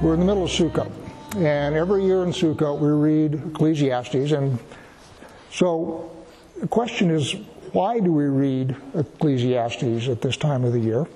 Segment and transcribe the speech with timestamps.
[0.00, 0.90] We're in the middle of Sukkot,
[1.36, 4.58] and every year in Sukkot we read Ecclesiastes, and
[5.52, 6.10] so
[6.58, 7.34] the question is,
[7.72, 11.06] why do we read Ecclesiastes at this time of the year?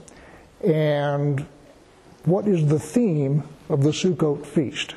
[0.62, 1.46] And
[2.26, 4.94] what is the theme of the Sukkot feast?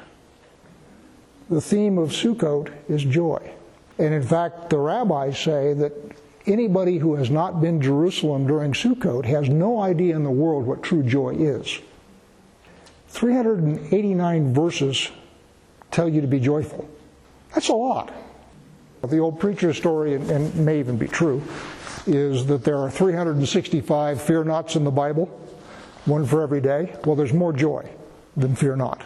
[1.50, 3.54] The theme of Sukkot is joy.
[4.00, 5.94] And in fact, the rabbis say that
[6.46, 10.83] anybody who has not been Jerusalem during Sukkot has no idea in the world what
[10.83, 11.80] true joy is.
[13.10, 15.10] 389 verses
[15.92, 16.88] tell you to be joyful.
[17.54, 18.14] That's a lot.
[19.04, 21.42] The old preacher story, and may even be true,
[22.06, 25.25] is that there are 365 fear nots in the Bible,
[26.06, 26.93] one for every day.
[27.06, 27.89] Well, there's more joy
[28.36, 29.04] than fear not.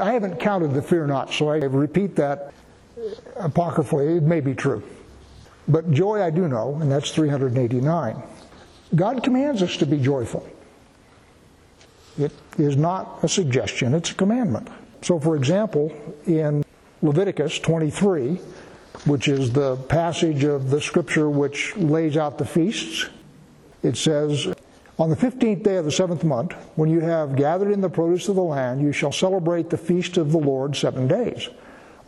[0.00, 2.52] I haven't counted the fear not, so I repeat that
[3.36, 4.16] apocryphally.
[4.16, 4.82] It may be true.
[5.68, 8.22] But joy I do know, and that's 389.
[8.94, 10.46] God commands us to be joyful.
[12.18, 14.68] It is not a suggestion, it's a commandment.
[15.02, 15.92] So, for example,
[16.26, 16.64] in
[17.02, 18.40] Leviticus 23,
[19.06, 23.08] which is the passage of the scripture which lays out the feasts,
[23.82, 24.52] it says,
[24.98, 28.28] On the fifteenth day of the seventh month, when you have gathered in the produce
[28.28, 31.48] of the land, you shall celebrate the feast of the Lord seven days.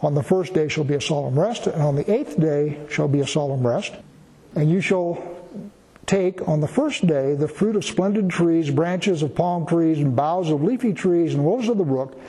[0.00, 3.08] On the first day shall be a solemn rest, and on the eighth day shall
[3.08, 3.95] be a solemn rest.
[4.55, 5.32] And you shall
[6.13, 10.15] take on the first day the fruit of splendid trees, branches of palm trees, and
[10.15, 12.21] boughs of leafy trees, and willows of the brook,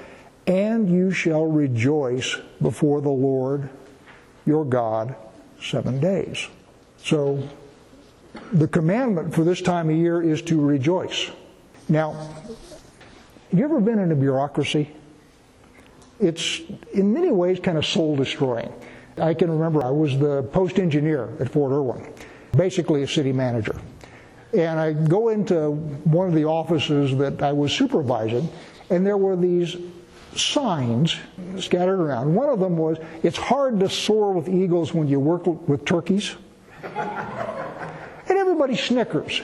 [0.48, 3.70] and you shall rejoice before the Lord
[4.46, 5.16] your God
[5.62, 6.48] seven days.
[6.98, 7.46] So
[8.54, 11.30] the commandment for this time of year is to rejoice.
[11.90, 12.30] Now,
[13.52, 14.96] you ever been in a bureaucracy?
[16.22, 16.62] It's
[16.94, 18.72] in many ways kind of soul destroying.
[19.18, 22.14] I can remember I was the post engineer at Fort Irwin,
[22.56, 23.76] basically a city manager.
[24.54, 28.48] And I go into one of the offices that I was supervising,
[28.90, 29.76] and there were these
[30.36, 31.16] signs
[31.58, 32.34] scattered around.
[32.34, 36.36] One of them was, It's hard to soar with eagles when you work with turkeys.
[36.84, 39.42] and everybody snickers.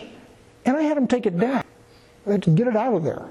[0.66, 1.64] And I had them take it down.
[2.26, 3.26] Get it out of there.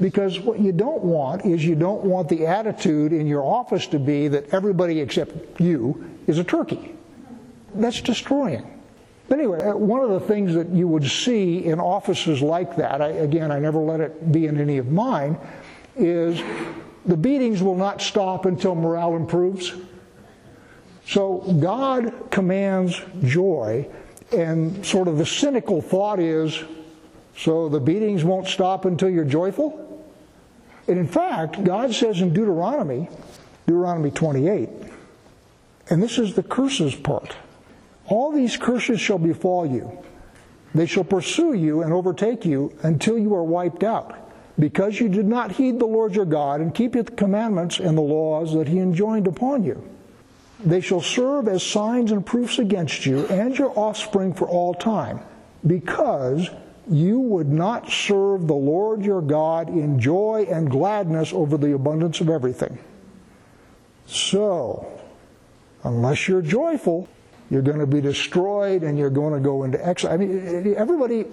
[0.00, 3.98] Because what you don't want is you don't want the attitude in your office to
[3.98, 6.94] be that everybody except you is a turkey.
[7.74, 8.75] That's destroying.
[9.28, 13.02] But anyway, uh, one of the things that you would see in offices like that,
[13.02, 15.36] I, again, I never let it be in any of mine,
[15.96, 16.40] is
[17.04, 19.72] the beatings will not stop until morale improves.
[21.06, 23.88] So God commands joy,
[24.32, 26.62] and sort of the cynical thought is
[27.36, 29.82] so the beatings won't stop until you're joyful?
[30.88, 33.08] And in fact, God says in Deuteronomy,
[33.66, 34.68] Deuteronomy 28,
[35.90, 37.36] and this is the curses part
[38.08, 39.98] all these curses shall befall you.
[40.74, 44.14] They shall pursue you and overtake you until you are wiped out,
[44.58, 48.02] because you did not heed the Lord your God and keep the commandments and the
[48.02, 49.82] laws that he enjoined upon you.
[50.64, 55.20] They shall serve as signs and proofs against you and your offspring for all time,
[55.66, 56.48] because
[56.88, 62.20] you would not serve the Lord your God in joy and gladness over the abundance
[62.20, 62.78] of everything.
[64.06, 64.86] So,
[65.82, 67.08] unless you're joyful,
[67.50, 70.12] you're going to be destroyed and you're going to go into exile.
[70.12, 71.26] I mean, everybody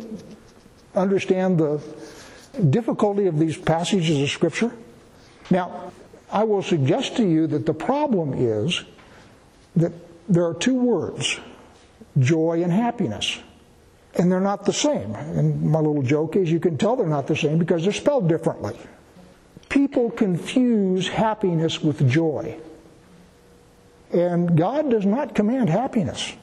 [0.96, 1.82] understand the
[2.70, 4.72] difficulty of these passages of Scripture?
[5.50, 5.92] Now,
[6.32, 8.84] I will suggest to you that the problem is
[9.76, 9.92] that
[10.30, 11.40] there are two words
[12.20, 13.40] joy and happiness
[14.16, 15.16] and they're not the same.
[15.16, 18.30] And my little joke is you can tell they're not the same because they're spelled
[18.30, 18.78] differently.
[19.70, 22.60] People confuse happiness with joy.
[24.14, 26.34] And God does not command happiness.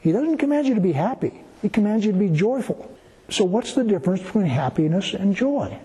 [0.00, 1.32] He doesn't command you to be happy.
[1.62, 2.90] He commands you to be joyful.
[3.28, 5.78] So what's the difference between happiness and joy?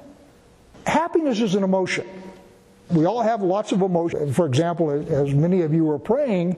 [0.86, 2.08] Happiness is an emotion.
[2.90, 4.36] We all have lots of emotions.
[4.36, 6.58] For example, as many of you are praying,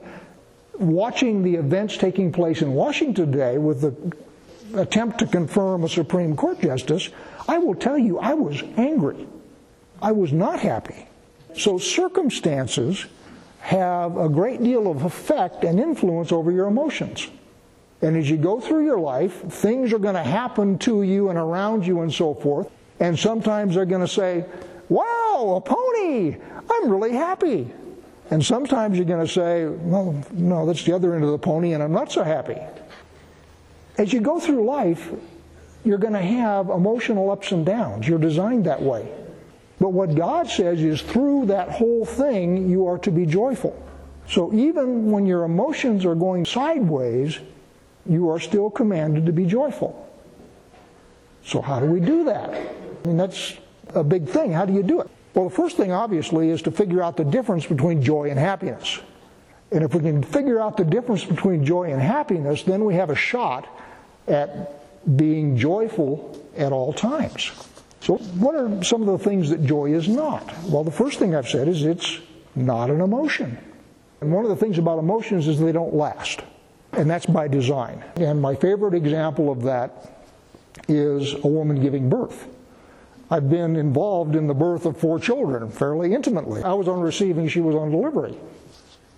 [0.80, 6.36] watching the events taking place in Washington today with the attempt to confirm a Supreme
[6.36, 7.10] Court justice,
[7.48, 9.28] I will tell you, I was angry.
[10.02, 11.08] I was not happy.
[11.56, 13.06] So circumstances
[13.64, 17.30] have a great deal of effect and influence over your emotions.
[18.02, 21.40] And as you go through your life, things are going to happen to you and
[21.40, 22.70] around you and so forth.
[23.00, 24.44] And sometimes they're going to say,
[24.90, 26.36] Wow, a pony!
[26.70, 27.72] I'm really happy.
[28.32, 31.74] And sometimes you're going to say, well, no, that's the other end of the pony,
[31.74, 32.58] and I'm not so happy.
[33.98, 35.12] As you go through life,
[35.86, 38.08] you're going to have emotional ups and downs.
[38.08, 39.08] You're designed that way.
[39.84, 43.76] But what God says is through that whole thing, you are to be joyful.
[44.30, 47.38] So even when your emotions are going sideways,
[48.06, 50.10] you are still commanded to be joyful.
[51.44, 52.54] So how do we do that?
[52.54, 53.58] I mean, that's
[53.90, 54.54] a big thing.
[54.54, 55.10] How do you do it?
[55.34, 59.02] Well, the first thing, obviously, is to figure out the difference between joy and happiness.
[59.74, 63.10] And if we can figure out the difference between joy and happiness, then we have
[63.10, 63.68] a shot
[64.30, 67.52] at being joyful at all times.
[68.04, 70.54] So, what are some of the things that joy is not?
[70.66, 72.20] Well, the first thing I've said is it's
[72.54, 73.58] not an emotion.
[74.20, 76.42] And one of the things about emotions is they don't last.
[76.92, 78.04] And that's by design.
[78.18, 80.22] And my favorite example of that
[80.90, 82.46] is a woman giving birth.
[83.32, 86.62] I've been involved in the birth of four children fairly intimately.
[86.62, 88.38] I was on receiving, she was on delivery.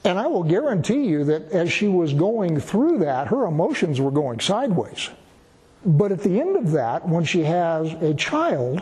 [0.04, 4.12] And I will guarantee you that as she was going through that, her emotions were
[4.12, 5.10] going sideways.
[5.86, 8.82] But at the end of that, when she has a child,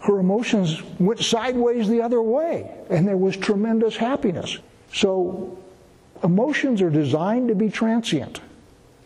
[0.00, 4.58] her emotions went sideways the other way, and there was tremendous happiness.
[4.92, 5.58] So,
[6.22, 8.40] emotions are designed to be transient.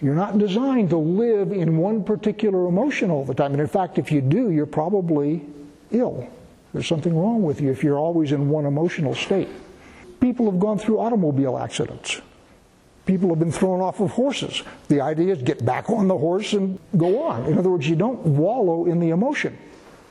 [0.01, 3.53] You're not designed to live in one particular emotion all the time.
[3.53, 5.45] And in fact, if you do, you're probably
[5.93, 6.29] ill.
[6.73, 9.49] There's something wrong with you if you're always in one emotional state.
[10.21, 12.21] People have gone through automobile accidents.
[13.07, 14.63] People have been thrown off of horses.
[14.89, 17.45] The idea is get back on the horse and go on.
[17.45, 19.59] In other words, you don't wallow in the emotion.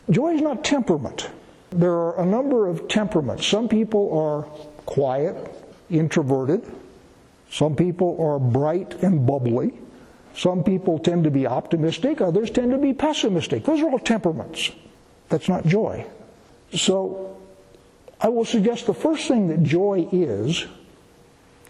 [0.10, 1.30] Joy is not temperament.
[1.72, 3.48] There are a number of temperaments.
[3.48, 4.44] Some people are
[4.86, 5.36] quiet,
[5.90, 6.64] introverted.
[7.50, 9.74] Some people are bright and bubbly.
[10.36, 12.22] Some people tend to be optimistic.
[12.22, 13.66] Others tend to be pessimistic.
[13.66, 14.72] Those are all temperaments.
[15.30, 16.06] That's not joy.
[16.74, 17.38] So,
[18.20, 20.66] I will suggest the first thing that joy is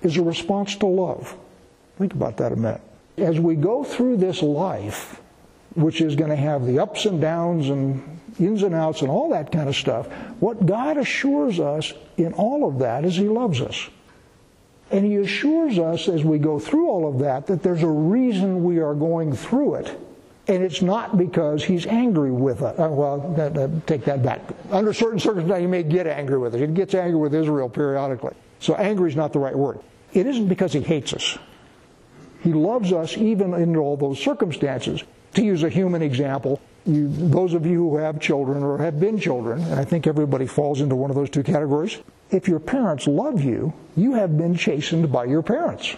[0.04, 1.36] is a response to love.
[1.98, 2.82] Think about that a minute.
[3.18, 5.22] As we go through this life,
[5.76, 9.30] which is going to have the ups and downs and ins and outs and all
[9.30, 10.08] that kind of stuff,
[10.40, 13.90] what God assures us in all of that is He loves us.
[14.92, 18.64] And He assures us as we go through all of that that there's a reason
[18.64, 20.00] we are going through it.
[20.48, 22.78] And it's not because He's angry with us.
[22.78, 24.42] Uh, well, take that back.
[24.72, 26.62] Under certain circumstances, He may get angry with us.
[26.62, 28.34] He gets angry with Israel periodically.
[28.60, 29.80] So angry is not the right word.
[30.14, 31.38] It isn't because he hates us.
[32.42, 35.04] He loves us even in all those circumstances.
[35.36, 39.20] To use a human example, you, those of you who have children or have been
[39.20, 42.00] children, and I think everybody falls into one of those two categories,
[42.30, 45.96] if your parents love you, you have been chastened by your parents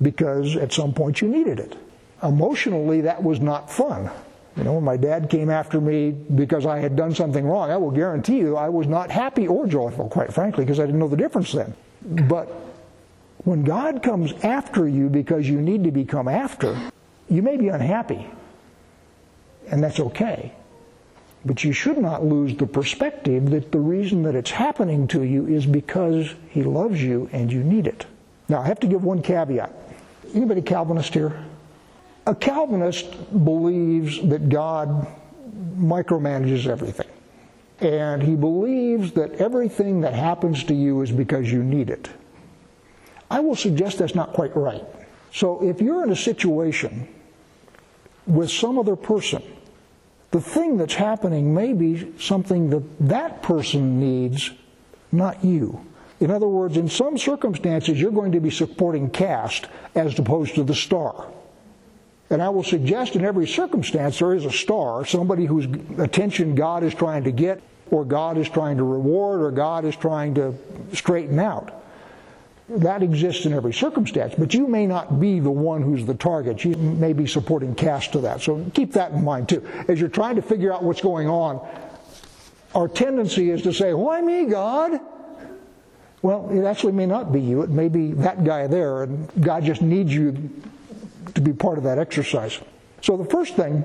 [0.00, 1.76] because at some point you needed it.
[2.22, 4.10] Emotionally, that was not fun.
[4.56, 7.76] You know, when my dad came after me because I had done something wrong, I
[7.76, 11.08] will guarantee you I was not happy or joyful, quite frankly, because I didn't know
[11.08, 11.74] the difference then.
[12.28, 12.52] But
[13.44, 16.78] when God comes after you because you need to become after,
[17.28, 18.26] you may be unhappy.
[19.68, 20.52] And that's okay.
[21.44, 25.46] But you should not lose the perspective that the reason that it's happening to you
[25.46, 28.06] is because He loves you and you need it.
[28.48, 29.72] Now, I have to give one caveat.
[30.34, 31.44] Anybody Calvinist here?
[32.26, 33.10] A Calvinist
[33.44, 35.06] believes that God
[35.76, 37.08] micromanages everything.
[37.80, 42.08] And he believes that everything that happens to you is because you need it.
[43.32, 44.84] I will suggest that's not quite right.
[45.32, 47.08] So if you're in a situation
[48.26, 49.42] with some other person,
[50.32, 54.50] the thing that's happening may be something that that person needs,
[55.12, 55.80] not you.
[56.20, 60.62] In other words, in some circumstances, you're going to be supporting cast as opposed to
[60.62, 61.26] the star.
[62.28, 65.64] And I will suggest in every circumstance there is a star, somebody whose
[65.98, 69.96] attention God is trying to get, or God is trying to reward, or God is
[69.96, 70.54] trying to
[70.92, 71.81] straighten out
[72.68, 76.64] that exists in every circumstance, but you may not be the one who's the target.
[76.64, 78.40] You may be supporting cast to that.
[78.40, 79.66] So keep that in mind too.
[79.88, 81.66] As you're trying to figure out what's going on,
[82.74, 85.00] our tendency is to say, Why me, God?
[86.22, 87.62] Well, it actually may not be you.
[87.62, 90.50] It may be that guy there, and God just needs you
[91.34, 92.60] to be part of that exercise.
[93.00, 93.84] So the first thing,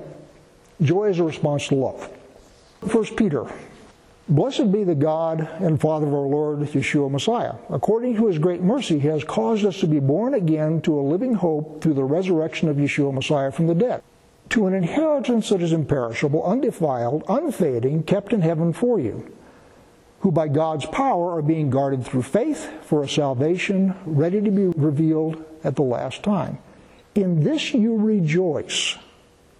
[0.80, 2.08] joy is a response to love.
[2.86, 3.50] First Peter
[4.30, 7.54] Blessed be the God and Father of our Lord Yeshua Messiah.
[7.70, 11.00] According to his great mercy, he has caused us to be born again to a
[11.00, 14.02] living hope through the resurrection of Yeshua Messiah from the dead,
[14.50, 19.34] to an inheritance that is imperishable, undefiled, unfading, kept in heaven for you,
[20.20, 24.66] who by God's power are being guarded through faith for a salvation ready to be
[24.66, 26.58] revealed at the last time.
[27.14, 28.98] In this you rejoice,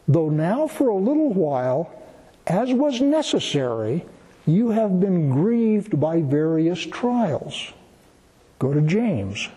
[0.06, 1.90] though now for a little while,
[2.46, 4.04] as was necessary,
[4.48, 7.72] you have been grieved by various trials.
[8.58, 9.48] Go to James.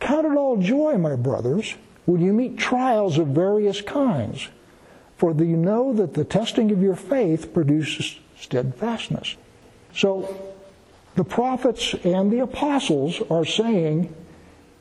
[0.00, 4.48] Count it all joy, my brothers, when you meet trials of various kinds,
[5.16, 9.36] for you know that the testing of your faith produces steadfastness.
[9.94, 10.52] So,
[11.14, 14.12] the prophets and the apostles are saying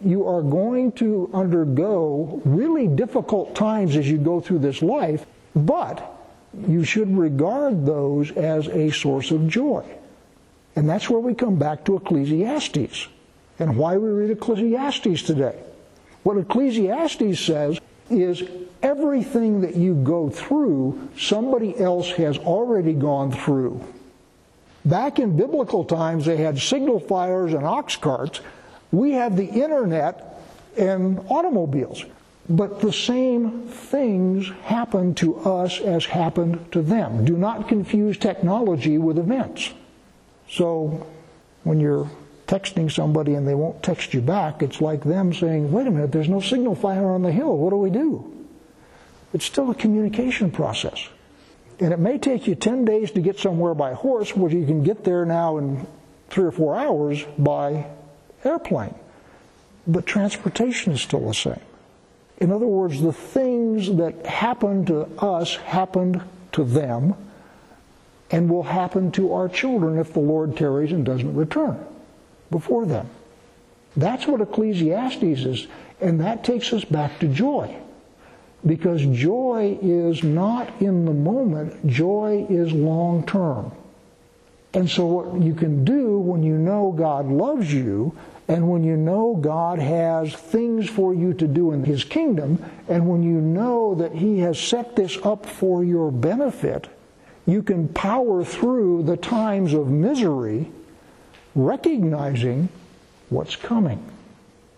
[0.01, 6.22] you are going to undergo really difficult times as you go through this life, but
[6.67, 9.83] you should regard those as a source of joy.
[10.75, 13.07] And that's where we come back to Ecclesiastes
[13.59, 15.59] and why we read Ecclesiastes today.
[16.23, 17.79] What Ecclesiastes says
[18.09, 18.43] is
[18.81, 23.81] everything that you go through, somebody else has already gone through.
[24.85, 28.41] Back in biblical times, they had signal fires and ox carts.
[28.91, 30.41] We have the internet
[30.77, 32.03] and automobiles.
[32.49, 37.23] But the same things happen to us as happened to them.
[37.23, 39.71] Do not confuse technology with events.
[40.49, 41.07] So
[41.63, 42.09] when you're
[42.47, 46.11] texting somebody and they won't text you back, it's like them saying, wait a minute,
[46.11, 47.57] there's no signal fire on the hill.
[47.57, 48.29] What do we do?
[49.33, 51.07] It's still a communication process.
[51.79, 54.83] And it may take you 10 days to get somewhere by horse, where you can
[54.83, 55.87] get there now in
[56.29, 57.87] three or four hours by
[58.43, 58.93] airplane.
[59.87, 61.59] But transportation is still the same.
[62.43, 66.21] In other words, the things that happened to us happened
[66.51, 67.15] to them
[68.31, 71.79] and will happen to our children if the Lord tarries and doesn't return
[72.51, 73.09] before them.
[73.95, 75.67] That's what Ecclesiastes is,
[76.01, 77.77] and that takes us back to joy.
[78.65, 83.71] Because joy is not in the moment, joy is long term.
[84.73, 88.13] And so, what you can do when you know God loves you,
[88.47, 93.07] and when you know God has things for you to do in His kingdom, and
[93.07, 96.87] when you know that He has set this up for your benefit,
[97.45, 100.71] you can power through the times of misery
[101.55, 102.69] recognizing
[103.29, 104.03] what's coming.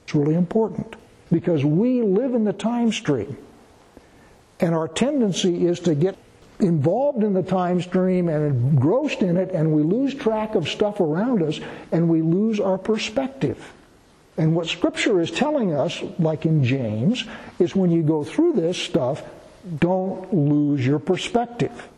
[0.03, 0.95] It's really important
[1.31, 3.37] because we live in the time stream.
[4.59, 6.17] And our tendency is to get
[6.59, 10.99] involved in the time stream and engrossed in it, and we lose track of stuff
[10.99, 11.59] around us
[11.91, 13.73] and we lose our perspective.
[14.37, 17.23] And what Scripture is telling us, like in James,
[17.59, 19.23] is when you go through this stuff,
[19.79, 21.89] don't lose your perspective.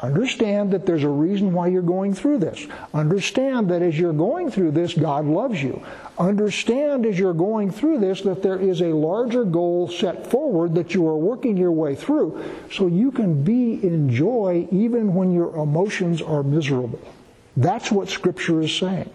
[0.00, 2.66] Understand that there's a reason why you're going through this.
[2.92, 5.82] Understand that as you're going through this, God loves you.
[6.18, 10.92] Understand as you're going through this that there is a larger goal set forward that
[10.92, 15.56] you are working your way through so you can be in joy even when your
[15.56, 17.00] emotions are miserable.
[17.56, 19.10] That's what Scripture is saying.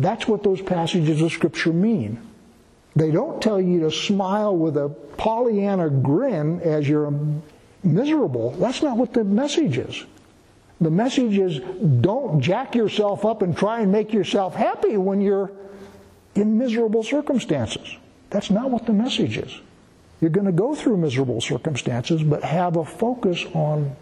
[0.00, 2.20] That's what those passages of Scripture mean.
[2.96, 7.12] They don't tell you to smile with a Pollyanna grin as you're
[7.82, 8.52] miserable.
[8.52, 10.04] That's not what the message is.
[10.80, 11.58] The message is
[12.00, 15.50] don't jack yourself up and try and make yourself happy when you're
[16.34, 17.96] in miserable circumstances.
[18.30, 19.60] That's not what the message is.
[20.20, 23.94] You're going to go through miserable circumstances, but have a focus on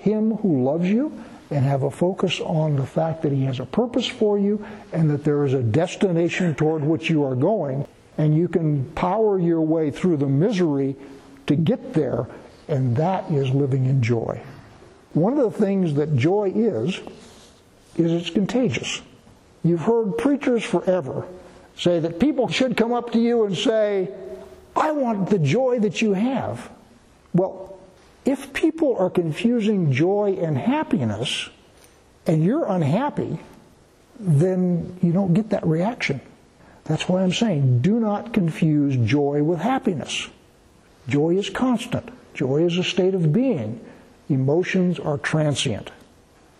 [0.00, 1.12] Him who loves you
[1.50, 5.10] and have a focus on the fact that He has a purpose for you and
[5.10, 7.86] that there is a destination toward which you are going,
[8.18, 10.96] and you can power your way through the misery
[11.46, 12.26] to get there
[12.68, 14.40] and that is living in joy.
[15.12, 17.00] One of the things that joy is,
[17.96, 19.00] is it's contagious.
[19.62, 21.26] You've heard preachers forever
[21.76, 24.08] say that people should come up to you and say,
[24.76, 26.70] I want the joy that you have.
[27.32, 27.78] Well,
[28.24, 31.48] if people are confusing joy and happiness,
[32.26, 33.38] and you're unhappy,
[34.18, 36.20] then you don't get that reaction.
[36.84, 40.28] That's why I'm saying do not confuse joy with happiness.
[41.08, 42.08] Joy is constant.
[42.34, 43.80] Joy is a state of being.
[44.28, 45.90] Emotions are transient.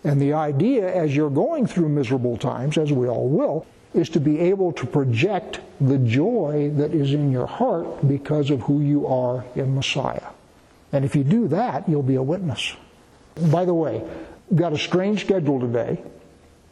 [0.03, 4.19] And the idea, as you're going through miserable times, as we all will, is to
[4.19, 9.07] be able to project the joy that is in your heart because of who you
[9.07, 10.27] are in Messiah.
[10.91, 12.73] And if you do that, you'll be a witness.
[13.51, 14.01] By the way,
[14.49, 16.01] we've got a strange schedule today.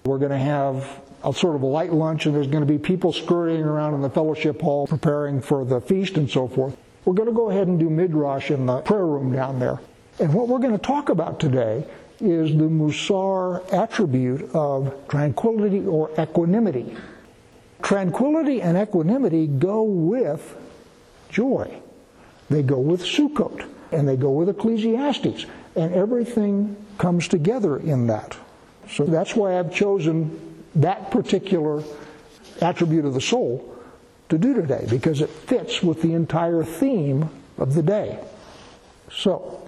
[0.05, 2.77] We're going to have a sort of a light lunch, and there's going to be
[2.77, 6.77] people scurrying around in the fellowship hall preparing for the feast and so forth.
[7.05, 9.79] We're going to go ahead and do midrash in the prayer room down there.
[10.19, 11.86] And what we're going to talk about today
[12.22, 16.95] is the Musar attribute of tranquility or equanimity.
[17.81, 20.55] Tranquility and equanimity go with
[21.29, 21.81] joy.
[22.50, 25.45] They go with Sukkot, and they go with Ecclesiastes,
[25.75, 28.38] and everything comes together in that.
[28.89, 31.83] So that's why I've chosen that particular
[32.62, 33.73] attribute of the soul
[34.34, 38.20] to do today because it fits with the entire theme of the day.
[39.12, 39.68] So,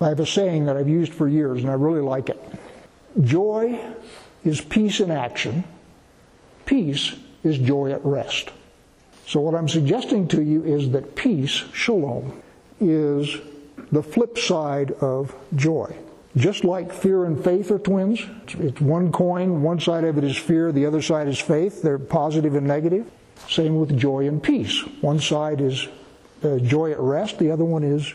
[0.00, 2.42] I have a saying that I've used for years and I really like it.
[3.20, 3.78] Joy
[4.44, 5.64] is peace in action.
[6.64, 7.14] Peace
[7.44, 8.50] is joy at rest.
[9.26, 12.42] So what I'm suggesting to you is that peace, shalom,
[12.80, 13.36] is
[13.92, 15.96] the flip side of joy.
[16.36, 20.36] Just like fear and faith are twins, it's one coin, one side of it is
[20.36, 21.82] fear, the other side is faith.
[21.82, 23.10] They're positive and negative.
[23.48, 24.80] Same with joy and peace.
[25.00, 25.88] One side is
[26.42, 28.14] uh, joy at rest, the other one is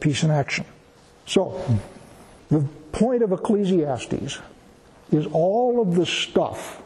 [0.00, 0.64] peace in action.
[1.26, 1.62] So,
[2.48, 2.60] the
[2.92, 4.38] point of Ecclesiastes
[5.12, 6.82] is all of the stuff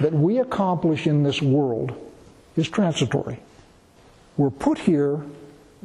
[0.00, 1.94] that we accomplish in this world
[2.56, 3.40] is transitory.
[4.36, 5.22] We're put here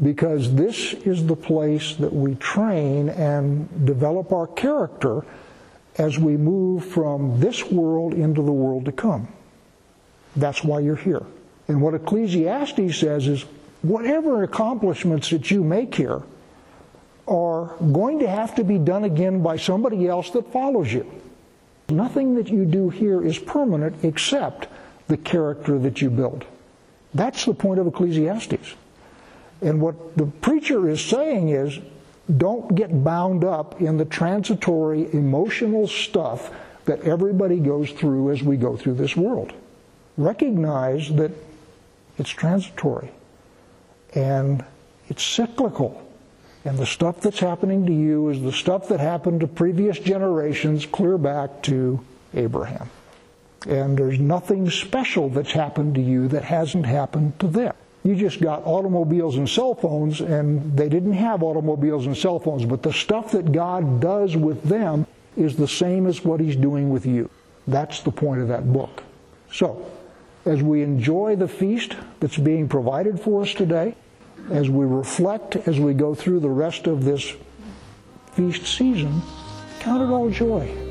[0.02, 5.24] because this is the place that we train and develop our character
[5.98, 9.28] as we move from this world into the world to come.
[10.36, 11.24] That's why you're here.
[11.68, 13.44] And what Ecclesiastes says is
[13.82, 16.22] whatever accomplishments that you make here
[17.28, 21.10] are going to have to be done again by somebody else that follows you.
[21.90, 24.68] Nothing that you do here is permanent except
[25.08, 26.46] the character that you build.
[27.14, 28.76] That's the point of Ecclesiastes.
[29.62, 31.80] And what the preacher is saying is
[32.38, 36.52] don't get bound up in the transitory emotional stuff
[36.86, 39.54] that everybody goes through as we go through this world.
[40.18, 41.32] Recognize that
[42.18, 43.12] it's transitory
[44.14, 44.64] and
[45.10, 46.00] it's cyclical.
[46.66, 50.86] And the stuff that's happening to you is the stuff that happened to previous generations
[50.86, 52.00] clear back to
[52.34, 52.90] Abraham.
[53.68, 57.74] And there's nothing special that's happened to you that hasn't happened to them.
[58.04, 62.66] You just got automobiles and cell phones, and they didn't have automobiles and cell phones,
[62.66, 66.90] but the stuff that God does with them is the same as what He's doing
[66.90, 67.30] with you.
[67.66, 69.04] That's the point of that book.
[69.52, 69.90] So,
[70.46, 73.96] as we enjoy the feast that's being provided for us today,
[74.52, 77.34] as we reflect as we go through the rest of this
[78.34, 79.22] feast season,
[79.80, 80.83] count it all joy.